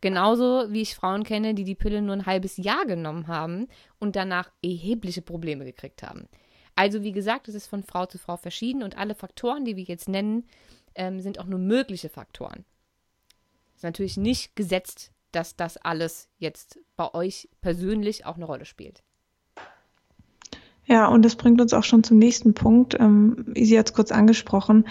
Genauso 0.01 0.73
wie 0.73 0.83
ich 0.83 0.95
Frauen 0.95 1.25
kenne, 1.25 1.55
die 1.55 1.65
die 1.65 1.75
Pille 1.75 2.03
nur 2.03 2.15
ein 2.15 2.27
halbes 2.27 2.57
Jahr 2.57 2.87
genommen 2.87 3.27
haben 3.27 3.69
und 3.99 4.15
danach 4.15 4.51
erhebliche 4.63 5.23
Probleme 5.23 5.65
gekriegt 5.65 6.03
haben. 6.03 6.29
Also 6.77 7.03
wie 7.03 7.13
gesagt, 7.13 7.49
es 7.49 7.57
ist 7.57 7.67
von 7.67 7.83
Frau 7.83 8.07
zu 8.07 8.19
Frau 8.19 8.37
verschieden 8.37 8.85
und 8.85 8.97
alle 8.97 9.17
Faktoren, 9.17 9.65
die 9.65 9.75
wir 9.75 9.83
jetzt 9.83 10.09
nennen, 10.09 10.45
ähm, 10.95 11.21
sind 11.21 11.41
auch 11.41 11.47
nur 11.47 11.59
mögliche 11.59 12.09
Faktoren. 12.09 12.65
Es 13.73 13.81
ist 13.81 13.83
natürlich 13.85 14.17
nicht 14.17 14.55
gesetzt, 14.55 15.11
dass 15.33 15.57
das 15.57 15.77
alles 15.77 16.29
jetzt 16.39 16.79
bei 16.97 17.13
euch 17.15 17.49
persönlich 17.61 18.27
auch 18.27 18.37
eine 18.37 18.45
Rolle 18.45 18.65
spielt. 18.65 19.03
Ja, 20.89 21.07
und 21.07 21.23
das 21.23 21.37
bringt 21.37 21.61
uns 21.61 21.75
auch 21.75 21.85
schon 21.85 22.03
zum 22.03 22.19
nächsten 22.19 22.55
Punkt. 22.55 22.95
Ähm, 22.99 23.53
Isi 23.55 23.75
hat 23.77 23.89
es 23.89 23.93
kurz 23.93 24.11
angesprochen. 24.11 24.87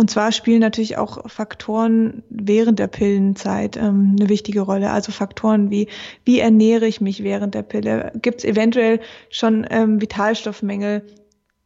Und 0.00 0.08
zwar 0.08 0.32
spielen 0.32 0.60
natürlich 0.60 0.96
auch 0.96 1.28
Faktoren 1.28 2.22
während 2.30 2.78
der 2.78 2.86
Pillenzeit 2.86 3.76
ähm, 3.76 4.16
eine 4.18 4.30
wichtige 4.30 4.62
Rolle. 4.62 4.92
Also 4.92 5.12
Faktoren 5.12 5.70
wie, 5.70 5.88
wie 6.24 6.38
ernähre 6.38 6.86
ich 6.86 7.02
mich 7.02 7.22
während 7.22 7.54
der 7.54 7.64
Pille? 7.64 8.10
Gibt 8.14 8.38
es 8.38 8.46
eventuell 8.46 9.00
schon 9.28 9.66
ähm, 9.68 10.00
Vitalstoffmängel? 10.00 11.06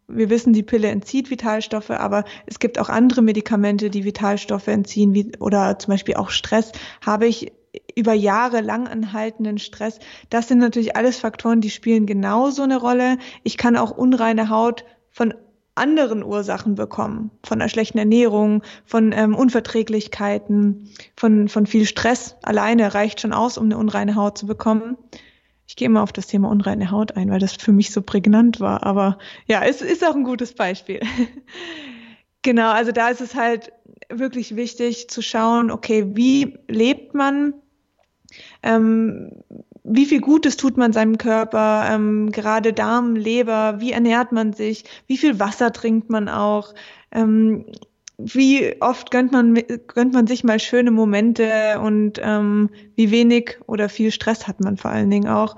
Wir 0.09 0.31
wissen, 0.31 0.53
die 0.53 0.65
Pille 0.65 0.89
entzieht 0.89 1.31
Vitalstoffe, 1.31 1.91
aber 1.91 2.25
es 2.47 2.59
gibt 2.59 2.81
auch 2.81 2.89
andere 2.89 3.23
Medikamente, 3.23 3.89
die 3.89 4.05
Vitalstoffe 4.05 4.67
entziehen, 4.67 5.15
wie, 5.15 5.31
oder 5.39 5.79
zum 5.79 5.93
Beispiel 5.93 6.17
auch 6.17 6.31
Stress. 6.31 6.73
Habe 7.07 7.29
ich 7.29 7.53
über 7.95 8.15
Jahre 8.15 8.63
lang 8.63 8.89
anhaltenden 8.89 9.59
Stress? 9.59 10.01
Das 10.29 10.49
sind 10.49 10.59
natürlich 10.59 10.97
alles 10.97 11.19
Faktoren, 11.19 11.61
die 11.61 11.71
spielen 11.71 12.05
genauso 12.05 12.65
eine 12.65 12.79
Rolle. 12.79 13.19
Ich 13.45 13.57
kann 13.57 13.77
auch 13.77 13.93
unreine 13.93 14.49
Haut 14.49 14.85
von 15.13 15.35
anderen 15.75 16.23
Ursachen 16.23 16.75
bekommen, 16.75 17.31
von 17.45 17.61
einer 17.61 17.69
schlechten 17.69 17.99
Ernährung, 17.99 18.63
von 18.85 19.13
ähm, 19.13 19.35
Unverträglichkeiten, 19.35 20.91
von, 21.17 21.49
von 21.49 21.67
viel 21.67 21.87
Stress. 21.87 22.37
Alleine 22.43 22.95
reicht 22.95 23.21
schon 23.21 23.33
aus, 23.33 23.59
um 23.59 23.65
eine 23.65 23.79
unreine 23.79 24.15
Haut 24.15 24.39
zu 24.39 24.47
bekommen. 24.47 24.97
Ich 25.67 25.77
gehe 25.77 25.87
immer 25.87 26.03
auf 26.03 26.13
das 26.13 26.27
Thema 26.27 26.51
unreine 26.51 26.91
Haut 26.91 27.17
ein, 27.17 27.31
weil 27.31 27.41
das 27.41 27.55
für 27.55 27.73
mich 27.73 27.91
so 27.91 28.03
prägnant 28.03 28.61
war. 28.61 28.85
Aber 28.85 29.19
ja, 29.47 29.65
es 29.65 29.83
ist 29.83 30.05
auch 30.05 30.15
ein 30.15 30.25
gutes 30.25 30.55
Beispiel. 30.55 31.01
genau, 32.43 32.71
also 32.71 32.93
da 32.93 33.09
ist 33.09 33.21
es 33.21 33.35
halt 33.35 33.73
wirklich 34.09 34.57
wichtig 34.57 35.09
zu 35.09 35.23
schauen, 35.23 35.71
okay, 35.71 36.15
wie 36.15 36.59
lebt 36.69 37.15
man? 37.15 37.55
Ähm, 38.63 39.43
wie 39.85 40.07
viel 40.07 40.21
Gutes 40.21 40.57
tut 40.57 40.79
man 40.79 40.95
seinem 40.95 41.19
Körper, 41.19 41.87
ähm, 41.91 42.33
gerade 42.33 42.73
Darm, 42.73 43.15
Leber, 43.17 43.81
wie 43.81 43.93
ernährt 43.93 44.33
man 44.33 44.55
sich, 44.55 44.85
wie 45.07 45.19
viel 45.19 45.39
Wasser 45.39 45.73
trinkt 45.73 46.09
man 46.09 46.29
auch, 46.31 46.75
ähm, 47.13 47.67
wie 48.17 48.81
oft 48.81 49.11
gönnt 49.11 49.33
man, 49.33 49.55
gönnt 49.87 50.15
man 50.15 50.27
sich 50.27 50.43
mal 50.43 50.59
schöne 50.59 50.91
Momente 50.91 51.81
und 51.81 52.19
ähm, 52.23 52.71
wie 52.97 53.11
wenig 53.11 53.59
oder 53.67 53.89
viel 53.89 54.11
Stress 54.11 54.47
hat 54.47 54.61
man 54.61 54.79
vor 54.79 54.91
allen 54.91 55.11
Dingen 55.11 55.29
auch. 55.29 55.57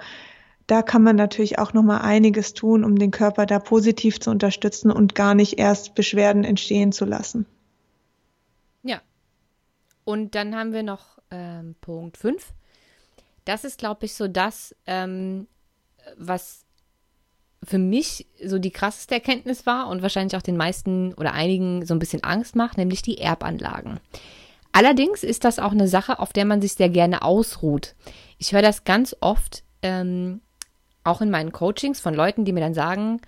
Da 0.66 0.82
kann 0.82 1.04
man 1.04 1.14
natürlich 1.14 1.60
auch 1.60 1.74
nochmal 1.74 2.00
einiges 2.00 2.52
tun, 2.52 2.82
um 2.82 2.96
den 2.96 3.12
Körper 3.12 3.46
da 3.46 3.60
positiv 3.60 4.18
zu 4.18 4.30
unterstützen 4.30 4.90
und 4.90 5.14
gar 5.14 5.34
nicht 5.36 5.58
erst 5.60 5.94
Beschwerden 5.94 6.42
entstehen 6.42 6.90
zu 6.90 7.04
lassen. 7.04 7.46
Ja. 8.82 9.00
Und 10.04 10.34
dann 10.34 10.56
haben 10.56 10.72
wir 10.72 10.82
noch 10.82 11.18
ähm, 11.30 11.76
Punkt 11.80 12.16
5 12.16 12.52
das 13.46 13.64
ist, 13.64 13.78
glaube 13.78 14.04
ich, 14.04 14.14
so 14.14 14.28
das, 14.28 14.76
ähm, 14.86 15.46
was 16.18 16.66
für 17.64 17.78
mich 17.78 18.26
so 18.44 18.58
die 18.58 18.70
krasseste 18.70 19.14
Erkenntnis 19.14 19.66
war 19.66 19.88
und 19.88 20.02
wahrscheinlich 20.02 20.36
auch 20.36 20.42
den 20.42 20.56
meisten 20.56 21.14
oder 21.14 21.32
einigen 21.32 21.86
so 21.86 21.94
ein 21.94 21.98
bisschen 21.98 22.22
Angst 22.22 22.54
macht, 22.54 22.76
nämlich 22.76 23.02
die 23.02 23.18
Erbanlagen. 23.18 23.98
Allerdings 24.72 25.22
ist 25.22 25.44
das 25.44 25.58
auch 25.58 25.72
eine 25.72 25.88
Sache, 25.88 26.18
auf 26.18 26.32
der 26.32 26.44
man 26.44 26.60
sich 26.60 26.74
sehr 26.74 26.90
gerne 26.90 27.22
ausruht. 27.22 27.94
Ich 28.36 28.52
höre 28.52 28.62
das 28.62 28.84
ganz 28.84 29.16
oft, 29.20 29.64
ähm, 29.82 30.42
auch 31.02 31.22
in 31.22 31.30
meinen 31.30 31.52
Coachings 31.52 32.00
von 32.00 32.14
Leuten, 32.14 32.44
die 32.44 32.52
mir 32.52 32.60
dann 32.60 32.74
sagen, 32.74 33.20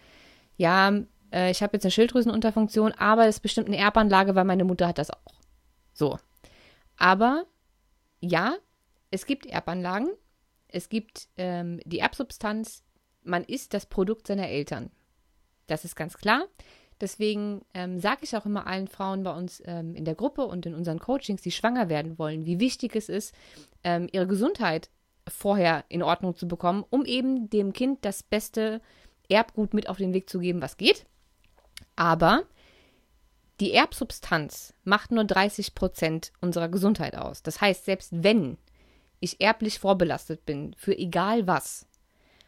ja, 0.57 0.93
äh, 1.33 1.51
ich 1.51 1.63
habe 1.63 1.75
jetzt 1.75 1.85
eine 1.85 1.93
Schilddrüsenunterfunktion, 1.93 2.93
aber 2.93 3.27
es 3.27 3.37
ist 3.37 3.43
bestimmt 3.43 3.69
eine 3.69 3.79
Erbanlage, 3.79 4.35
weil 4.35 4.45
meine 4.45 4.65
Mutter 4.65 4.89
hat 4.89 4.99
das 4.99 5.11
auch. 5.11 5.41
So. 5.95 6.19
Aber 6.97 7.45
ja, 8.21 8.57
es 9.11 9.27
gibt 9.27 9.47
Erbanlagen, 9.47 10.11
es 10.69 10.89
gibt 10.89 11.29
ähm, 11.37 11.81
die 11.85 11.99
Erbsubstanz, 11.99 12.85
man 13.23 13.45
ist 13.45 13.75
das 13.75 13.87
Produkt 13.87 14.27
seiner 14.27 14.49
Eltern. 14.49 14.91
Das 15.67 15.85
ist 15.85 15.97
ganz 15.97 16.17
klar. 16.17 16.47
Deswegen 17.01 17.63
ähm, 17.75 18.01
sage 18.01 18.21
ich 18.23 18.37
auch 18.37 18.45
immer 18.45 18.67
allen 18.67 18.89
Frauen 18.89 19.23
bei 19.23 19.33
uns 19.33 19.63
ähm, 19.67 19.95
in 19.95 20.05
der 20.05 20.17
Gruppe 20.17 20.47
und 20.47 20.67
in 20.67 20.75
unseren 20.75 20.99
Coachings, 20.99 21.43
die 21.43 21.53
schwanger 21.53 21.89
werden 21.89 22.19
wollen, 22.19 22.45
wie 22.45 22.59
wichtig 22.59 22.97
es 22.97 23.09
ist, 23.09 23.35
ähm, 23.85 24.09
ihre 24.11 24.27
Gesundheit 24.27 24.91
vorher 25.29 25.85
in 25.89 26.03
Ordnung 26.03 26.37
zu 26.37 26.49
bekommen, 26.49 26.85
um 26.91 27.05
eben 27.05 27.51
dem 27.51 27.73
Kind 27.73 28.05
das 28.05 28.23
beste 28.23 28.81
Erbgut 29.29 29.75
mit 29.75 29.89
auf 29.89 29.99
den 29.99 30.13
Weg 30.13 30.29
zu 30.29 30.41
geben, 30.41 30.61
was 30.61 30.77
geht. 30.77 31.07
Aber 31.95 32.45
die 33.61 33.73
Erbsubstanz 33.73 34.73
macht 34.85 35.13
nur 35.13 35.25
30 35.25 35.75
Prozent 35.75 36.33
unserer 36.41 36.69
Gesundheit 36.69 37.17
aus. 37.17 37.43
Das 37.43 37.61
heißt, 37.61 37.85
selbst 37.85 38.11
wenn 38.13 38.57
ich 39.21 39.41
erblich 39.41 39.79
vorbelastet 39.79 40.47
bin, 40.47 40.75
für 40.77 40.97
egal 40.97 41.47
was, 41.47 41.87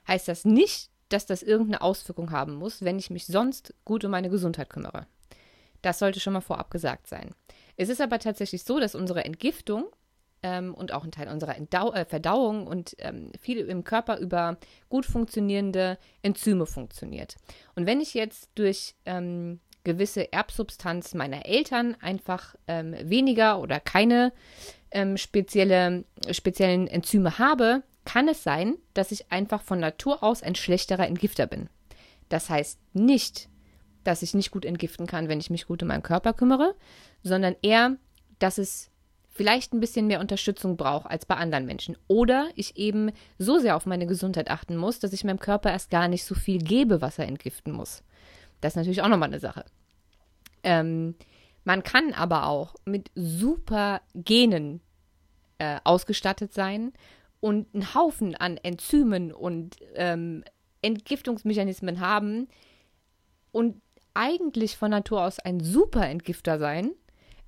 heißt 0.07 0.29
das 0.29 0.45
nicht, 0.45 0.91
dass 1.09 1.27
das 1.27 1.43
irgendeine 1.43 1.83
Auswirkung 1.83 2.31
haben 2.31 2.55
muss, 2.55 2.83
wenn 2.83 2.99
ich 2.99 3.11
mich 3.11 3.27
sonst 3.27 3.75
gut 3.85 4.05
um 4.05 4.11
meine 4.11 4.31
Gesundheit 4.31 4.71
kümmere. 4.71 5.07
Das 5.83 5.99
sollte 5.99 6.21
schon 6.21 6.33
mal 6.33 6.41
vorab 6.41 6.71
gesagt 6.71 7.07
sein. 7.07 7.35
Es 7.77 7.89
ist 7.89 8.01
aber 8.01 8.19
tatsächlich 8.19 8.65
so, 8.65 8.79
dass 8.79 8.95
unsere 8.95 9.25
Entgiftung 9.25 9.87
ähm, 10.43 10.75
und 10.75 10.93
auch 10.93 11.05
ein 11.05 11.13
Teil 11.13 11.29
unserer 11.29 11.57
Entdau 11.57 11.93
äh, 11.93 12.05
Verdauung 12.05 12.67
und 12.67 12.95
ähm, 12.99 13.33
viel 13.41 13.59
im 13.59 13.85
Körper 13.85 14.19
über 14.19 14.59
gut 14.89 15.07
funktionierende 15.07 15.99
Enzyme 16.23 16.67
funktioniert. 16.67 17.37
Und 17.75 17.87
wenn 17.87 18.01
ich 18.01 18.15
jetzt 18.15 18.51
durch 18.55 18.95
ähm, 19.07 19.61
gewisse 19.85 20.33
Erbsubstanz 20.33 21.15
meiner 21.15 21.47
Eltern 21.47 21.97
einfach 22.01 22.55
ähm, 22.69 22.95
weniger 23.03 23.61
oder 23.61 23.81
keine 23.81 24.33
ähm, 24.91 25.17
spezielle, 25.17 26.05
speziellen 26.31 26.87
Enzyme 26.87 27.39
habe, 27.39 27.83
kann 28.05 28.29
es 28.29 28.43
sein, 28.43 28.77
dass 28.95 29.13
ich 29.13 29.31
einfach 29.31 29.63
von 29.63 29.81
Natur 29.81 30.23
aus 30.23 30.43
ein 30.43 30.55
schlechterer 30.55 31.07
Entgifter 31.07 31.47
bin. 31.47 31.69
Das 32.29 32.49
heißt 32.51 32.79
nicht, 32.93 33.49
dass 34.05 34.23
ich 34.23 34.35
nicht 34.35 34.51
gut 34.51 34.65
entgiften 34.65 35.07
kann, 35.07 35.29
wenn 35.29 35.41
ich 35.41 35.51
mich 35.51 35.67
gut 35.67 35.83
um 35.83 35.89
meinen 35.89 36.03
Körper 36.03 36.33
kümmere, 36.33 36.75
sondern 37.23 37.55
eher, 37.63 37.97
dass 38.39 38.59
es 38.59 38.91
vielleicht 39.29 39.73
ein 39.73 39.81
bisschen 39.81 40.07
mehr 40.07 40.21
Unterstützung 40.21 40.77
brauche 40.77 41.09
als 41.09 41.25
bei 41.27 41.37
anderen 41.37 41.67
Menschen. 41.67 41.97
Oder 42.09 42.49
ich 42.57 42.77
eben 42.77 43.13
so 43.39 43.59
sehr 43.59 43.77
auf 43.77 43.87
meine 43.87 44.07
Gesundheit 44.07 44.51
achten 44.51 44.77
muss, 44.77 44.99
dass 44.99 45.13
ich 45.13 45.25
meinem 45.25 45.39
Körper 45.39 45.71
erst 45.71 45.91
gar 45.91 46.09
nicht 46.09 46.25
so 46.25 46.35
viel 46.35 46.59
gebe, 46.59 47.01
was 47.01 47.19
er 47.19 47.29
entgiften 47.29 47.73
muss. 47.73 48.03
Das 48.61 48.73
ist 48.73 48.77
natürlich 48.77 49.03
auch 49.03 49.09
nochmal 49.09 49.29
eine 49.29 49.41
Sache. 49.41 49.65
Ähm, 50.63 51.15
man 51.65 51.83
kann 51.83 52.13
aber 52.13 52.47
auch 52.47 52.75
mit 52.85 53.11
super 53.15 54.01
Genen 54.15 54.81
äh, 55.59 55.79
ausgestattet 55.85 56.53
sein 56.53 56.93
und 57.41 57.75
einen 57.75 57.95
Haufen 57.95 58.35
an 58.35 58.57
Enzymen 58.59 59.33
und 59.33 59.77
ähm, 59.95 60.45
Entgiftungsmechanismen 60.83 62.01
haben 62.01 62.49
und 63.53 63.81
eigentlich 64.15 64.77
von 64.77 64.91
Natur 64.91 65.25
aus 65.25 65.39
ein 65.39 65.61
super 65.61 66.09
Entgifter 66.09 66.59
sein, 66.59 66.93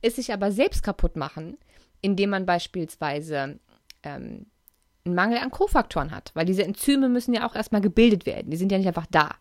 es 0.00 0.16
sich 0.16 0.33
aber 0.33 0.52
selbst 0.52 0.83
kaputt 0.83 1.16
machen, 1.16 1.59
indem 2.00 2.31
man 2.31 2.47
beispielsweise 2.47 3.59
ähm, 4.02 4.47
einen 5.04 5.14
Mangel 5.14 5.38
an 5.38 5.50
Kofaktoren 5.50 6.11
hat, 6.11 6.31
weil 6.35 6.47
diese 6.47 6.64
Enzyme 6.64 7.09
müssen 7.09 7.35
ja 7.35 7.47
auch 7.47 7.54
erstmal 7.54 7.81
gebildet 7.81 8.26
werden, 8.26 8.50
die 8.50 8.57
sind 8.57 8.71
ja 8.71 8.78
nicht 8.78 8.88
einfach 8.88 9.07
da. 9.11 9.37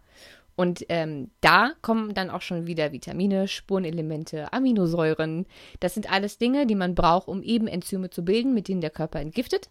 Und 0.55 0.85
ähm, 0.89 1.31
da 1.41 1.71
kommen 1.81 2.13
dann 2.13 2.29
auch 2.29 2.41
schon 2.41 2.67
wieder 2.67 2.91
Vitamine, 2.91 3.47
Spurenelemente, 3.47 4.51
Aminosäuren. 4.53 5.45
Das 5.79 5.93
sind 5.93 6.11
alles 6.11 6.37
Dinge, 6.37 6.67
die 6.67 6.75
man 6.75 6.93
braucht, 6.93 7.27
um 7.27 7.41
eben 7.41 7.67
Enzyme 7.67 8.09
zu 8.09 8.23
bilden, 8.23 8.53
mit 8.53 8.67
denen 8.67 8.81
der 8.81 8.89
Körper 8.89 9.19
entgiftet. 9.19 9.69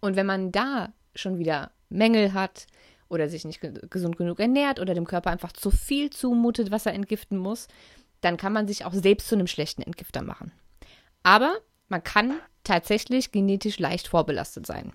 Und 0.00 0.16
wenn 0.16 0.26
man 0.26 0.52
da 0.52 0.92
schon 1.14 1.38
wieder 1.38 1.72
Mängel 1.88 2.32
hat 2.32 2.66
oder 3.08 3.28
sich 3.28 3.44
nicht 3.44 3.60
gesund 3.90 4.16
genug 4.16 4.38
ernährt 4.38 4.78
oder 4.78 4.94
dem 4.94 5.06
Körper 5.06 5.30
einfach 5.30 5.52
zu 5.52 5.70
viel 5.70 6.10
zumutet, 6.10 6.70
was 6.70 6.86
er 6.86 6.94
entgiften 6.94 7.36
muss, 7.36 7.66
dann 8.20 8.36
kann 8.36 8.52
man 8.52 8.68
sich 8.68 8.84
auch 8.84 8.94
selbst 8.94 9.28
zu 9.28 9.34
einem 9.34 9.48
schlechten 9.48 9.82
Entgifter 9.82 10.22
machen. 10.22 10.52
Aber 11.22 11.58
man 11.88 12.02
kann 12.02 12.34
tatsächlich 12.64 13.32
genetisch 13.32 13.78
leicht 13.78 14.08
vorbelastet 14.08 14.66
sein. 14.66 14.92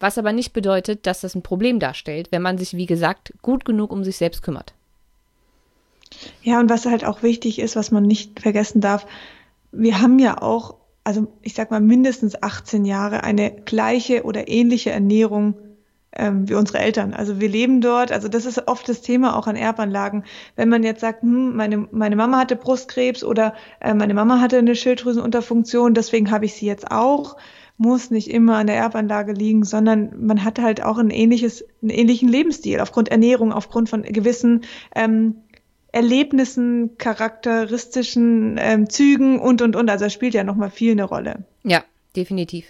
Was 0.00 0.18
aber 0.18 0.32
nicht 0.32 0.52
bedeutet, 0.52 1.06
dass 1.06 1.22
das 1.22 1.34
ein 1.34 1.42
Problem 1.42 1.80
darstellt, 1.80 2.28
wenn 2.30 2.42
man 2.42 2.58
sich, 2.58 2.74
wie 2.74 2.86
gesagt, 2.86 3.32
gut 3.42 3.64
genug 3.64 3.92
um 3.92 4.04
sich 4.04 4.16
selbst 4.16 4.42
kümmert. 4.42 4.74
Ja, 6.42 6.60
und 6.60 6.70
was 6.70 6.86
halt 6.86 7.04
auch 7.04 7.22
wichtig 7.22 7.58
ist, 7.58 7.76
was 7.76 7.90
man 7.90 8.04
nicht 8.04 8.40
vergessen 8.40 8.80
darf, 8.80 9.06
wir 9.72 10.00
haben 10.00 10.18
ja 10.18 10.40
auch, 10.40 10.76
also 11.04 11.26
ich 11.42 11.54
sag 11.54 11.70
mal 11.70 11.80
mindestens 11.80 12.42
18 12.42 12.84
Jahre 12.84 13.24
eine 13.24 13.50
gleiche 13.50 14.24
oder 14.24 14.48
ähnliche 14.48 14.90
Ernährung 14.90 15.54
ähm, 16.12 16.48
wie 16.48 16.54
unsere 16.54 16.78
Eltern. 16.78 17.12
Also 17.12 17.40
wir 17.40 17.48
leben 17.48 17.80
dort. 17.80 18.12
Also 18.12 18.28
das 18.28 18.46
ist 18.46 18.66
oft 18.66 18.88
das 18.88 19.02
Thema 19.02 19.36
auch 19.36 19.46
an 19.46 19.56
Erbanlagen. 19.56 20.24
Wenn 20.56 20.68
man 20.68 20.82
jetzt 20.82 21.00
sagt, 21.00 21.22
hm, 21.22 21.54
meine, 21.54 21.88
meine 21.90 22.16
Mama 22.16 22.38
hatte 22.38 22.56
Brustkrebs 22.56 23.24
oder 23.24 23.54
äh, 23.80 23.94
meine 23.94 24.14
Mama 24.14 24.40
hatte 24.40 24.58
eine 24.58 24.74
Schilddrüsenunterfunktion, 24.74 25.94
deswegen 25.94 26.30
habe 26.30 26.46
ich 26.46 26.54
sie 26.54 26.66
jetzt 26.66 26.90
auch, 26.90 27.36
muss 27.78 28.10
nicht 28.10 28.28
immer 28.28 28.56
an 28.56 28.66
der 28.66 28.76
Erbanlage 28.76 29.32
liegen, 29.32 29.64
sondern 29.64 30.26
man 30.26 30.44
hat 30.44 30.58
halt 30.58 30.82
auch 30.82 30.98
ein 30.98 31.10
ähnliches, 31.10 31.64
einen 31.80 31.90
ähnlichen 31.90 32.28
Lebensstil 32.28 32.80
aufgrund 32.80 33.08
Ernährung, 33.08 33.52
aufgrund 33.52 33.88
von 33.88 34.02
gewissen 34.02 34.64
ähm, 34.94 35.36
Erlebnissen, 35.92 36.98
charakteristischen 36.98 38.58
ähm, 38.60 38.90
Zügen 38.90 39.38
und 39.38 39.62
und 39.62 39.76
und. 39.76 39.88
Also 39.88 40.04
es 40.04 40.12
spielt 40.12 40.34
ja 40.34 40.44
nochmal 40.44 40.70
viel 40.70 40.92
eine 40.92 41.04
Rolle. 41.04 41.44
Ja, 41.62 41.84
definitiv. 42.14 42.66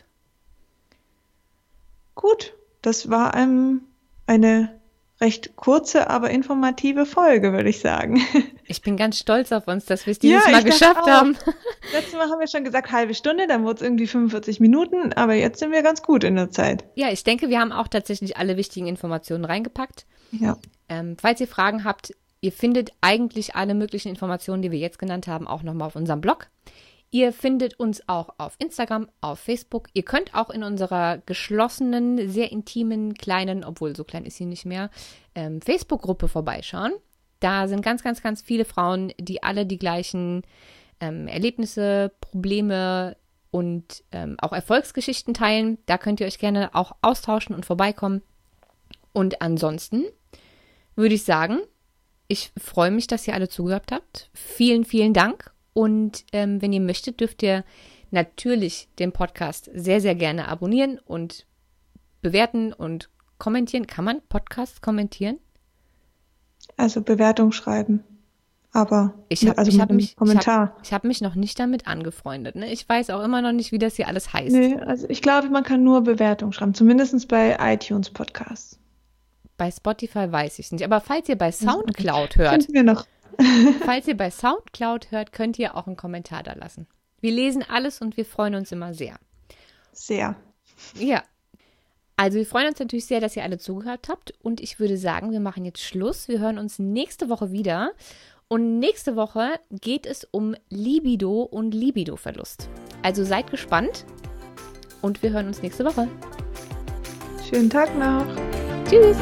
Gut, 2.14 2.54
das 2.82 3.10
war 3.10 3.34
ähm, 3.36 3.80
eine 4.26 4.77
recht 5.20 5.56
kurze, 5.56 6.08
aber 6.10 6.30
informative 6.30 7.06
Folge, 7.06 7.52
würde 7.52 7.68
ich 7.68 7.80
sagen. 7.80 8.20
Ich 8.70 8.82
bin 8.82 8.98
ganz 8.98 9.18
stolz 9.18 9.50
auf 9.50 9.66
uns, 9.66 9.86
dass 9.86 10.04
wir 10.04 10.10
es 10.10 10.18
dieses 10.18 10.44
ja, 10.44 10.52
Mal 10.52 10.62
geschafft 10.62 11.06
haben. 11.06 11.38
Letztes 11.94 12.12
Mal 12.12 12.28
haben 12.28 12.38
wir 12.38 12.48
schon 12.48 12.64
gesagt, 12.64 12.92
halbe 12.92 13.14
Stunde, 13.14 13.46
dann 13.46 13.64
wurde 13.64 13.76
es 13.76 13.80
irgendwie 13.80 14.06
45 14.06 14.60
Minuten, 14.60 15.14
aber 15.14 15.32
jetzt 15.32 15.60
sind 15.60 15.72
wir 15.72 15.82
ganz 15.82 16.02
gut 16.02 16.22
in 16.22 16.36
der 16.36 16.50
Zeit. 16.50 16.84
Ja, 16.94 17.10
ich 17.10 17.24
denke, 17.24 17.48
wir 17.48 17.60
haben 17.60 17.72
auch 17.72 17.88
tatsächlich 17.88 18.36
alle 18.36 18.58
wichtigen 18.58 18.86
Informationen 18.86 19.46
reingepackt. 19.46 20.04
Ja. 20.32 20.58
Ähm, 20.90 21.16
falls 21.18 21.40
ihr 21.40 21.48
Fragen 21.48 21.84
habt, 21.84 22.12
ihr 22.42 22.52
findet 22.52 22.92
eigentlich 23.00 23.56
alle 23.56 23.72
möglichen 23.72 24.10
Informationen, 24.10 24.60
die 24.60 24.70
wir 24.70 24.78
jetzt 24.78 24.98
genannt 24.98 25.26
haben, 25.26 25.48
auch 25.48 25.62
nochmal 25.62 25.86
auf 25.86 25.96
unserem 25.96 26.20
Blog. 26.20 26.48
Ihr 27.10 27.32
findet 27.32 27.80
uns 27.80 28.06
auch 28.06 28.34
auf 28.36 28.54
Instagram, 28.58 29.08
auf 29.22 29.38
Facebook. 29.40 29.88
Ihr 29.94 30.02
könnt 30.02 30.34
auch 30.34 30.50
in 30.50 30.62
unserer 30.62 31.18
geschlossenen, 31.24 32.30
sehr 32.30 32.52
intimen, 32.52 33.14
kleinen, 33.14 33.64
obwohl 33.64 33.96
so 33.96 34.04
klein 34.04 34.26
ist 34.26 34.36
sie 34.36 34.44
nicht 34.44 34.66
mehr, 34.66 34.90
ähm, 35.34 35.62
Facebook-Gruppe 35.62 36.28
vorbeischauen. 36.28 36.92
Da 37.40 37.66
sind 37.66 37.82
ganz, 37.82 38.02
ganz, 38.02 38.22
ganz 38.22 38.42
viele 38.42 38.66
Frauen, 38.66 39.12
die 39.18 39.42
alle 39.42 39.64
die 39.64 39.78
gleichen 39.78 40.42
ähm, 41.00 41.28
Erlebnisse, 41.28 42.12
Probleme 42.20 43.16
und 43.50 44.04
ähm, 44.12 44.36
auch 44.40 44.52
Erfolgsgeschichten 44.52 45.32
teilen. 45.32 45.78
Da 45.86 45.96
könnt 45.96 46.20
ihr 46.20 46.26
euch 46.26 46.38
gerne 46.38 46.74
auch 46.74 46.92
austauschen 47.00 47.54
und 47.54 47.64
vorbeikommen. 47.64 48.22
Und 49.14 49.40
ansonsten 49.40 50.04
würde 50.94 51.14
ich 51.14 51.24
sagen, 51.24 51.60
ich 52.26 52.52
freue 52.58 52.90
mich, 52.90 53.06
dass 53.06 53.26
ihr 53.26 53.32
alle 53.32 53.48
zugehört 53.48 53.92
habt. 53.92 54.28
Vielen, 54.34 54.84
vielen 54.84 55.14
Dank 55.14 55.52
und 55.78 56.24
ähm, 56.32 56.60
wenn 56.60 56.72
ihr 56.72 56.80
möchtet, 56.80 57.20
dürft 57.20 57.40
ihr 57.40 57.62
natürlich 58.10 58.88
den 58.98 59.12
Podcast 59.12 59.70
sehr, 59.72 60.00
sehr 60.00 60.16
gerne 60.16 60.48
abonnieren 60.48 60.98
und 60.98 61.46
bewerten 62.20 62.72
und 62.72 63.08
kommentieren. 63.38 63.86
Kann 63.86 64.04
man 64.04 64.20
Podcasts 64.28 64.80
kommentieren? 64.80 65.38
Also 66.76 67.00
Bewertung 67.00 67.52
schreiben. 67.52 68.02
Aber 68.72 69.14
ich 69.28 69.46
habe 69.46 69.56
also 69.56 69.80
hab 69.80 69.92
mich, 69.92 70.16
Kommentar. 70.16 70.76
Ich 70.82 70.88
habe 70.92 70.96
hab 70.96 71.04
mich 71.04 71.20
noch 71.20 71.36
nicht 71.36 71.60
damit 71.60 71.86
angefreundet. 71.86 72.56
Ne? 72.56 72.72
Ich 72.72 72.88
weiß 72.88 73.10
auch 73.10 73.22
immer 73.22 73.40
noch 73.40 73.52
nicht, 73.52 73.70
wie 73.70 73.78
das 73.78 73.94
hier 73.94 74.08
alles 74.08 74.32
heißt. 74.32 74.56
Nee, 74.56 74.74
also 74.80 75.06
ich 75.08 75.22
glaube, 75.22 75.48
man 75.48 75.62
kann 75.62 75.84
nur 75.84 76.00
Bewertung 76.00 76.50
schreiben, 76.50 76.74
zumindest 76.74 77.28
bei 77.28 77.56
iTunes 77.60 78.10
Podcasts. 78.10 78.80
Bei 79.56 79.70
Spotify 79.70 80.32
weiß 80.32 80.58
ich 80.58 80.66
es 80.66 80.72
nicht. 80.72 80.84
Aber 80.84 81.00
falls 81.00 81.28
ihr 81.28 81.38
bei 81.38 81.52
Soundcloud 81.52 82.34
hört, 82.34 82.72
wir 82.72 82.82
noch. 82.82 83.06
Falls 83.84 84.08
ihr 84.08 84.16
bei 84.16 84.30
Soundcloud 84.30 85.10
hört, 85.10 85.32
könnt 85.32 85.58
ihr 85.58 85.76
auch 85.76 85.86
einen 85.86 85.96
Kommentar 85.96 86.42
da 86.42 86.54
lassen. 86.54 86.86
Wir 87.20 87.32
lesen 87.32 87.64
alles 87.68 88.00
und 88.00 88.16
wir 88.16 88.24
freuen 88.24 88.54
uns 88.54 88.72
immer 88.72 88.94
sehr. 88.94 89.18
Sehr. 89.92 90.36
Ja. 90.94 91.22
Also 92.16 92.38
wir 92.38 92.46
freuen 92.46 92.68
uns 92.68 92.80
natürlich 92.80 93.06
sehr, 93.06 93.20
dass 93.20 93.36
ihr 93.36 93.44
alle 93.44 93.58
zugehört 93.58 94.08
habt 94.08 94.34
und 94.42 94.60
ich 94.60 94.80
würde 94.80 94.96
sagen, 94.96 95.30
wir 95.30 95.40
machen 95.40 95.64
jetzt 95.64 95.80
Schluss. 95.80 96.26
Wir 96.26 96.40
hören 96.40 96.58
uns 96.58 96.78
nächste 96.78 97.28
Woche 97.28 97.52
wieder 97.52 97.92
und 98.48 98.78
nächste 98.78 99.14
Woche 99.14 99.60
geht 99.70 100.06
es 100.06 100.26
um 100.30 100.56
Libido 100.68 101.42
und 101.42 101.74
Libidoverlust. 101.74 102.68
Also 103.02 103.24
seid 103.24 103.50
gespannt 103.50 104.04
und 105.00 105.22
wir 105.22 105.30
hören 105.30 105.46
uns 105.46 105.62
nächste 105.62 105.84
Woche. 105.84 106.08
Schönen 107.48 107.70
Tag 107.70 107.96
noch. 107.96 108.26
Tschüss. 108.88 109.16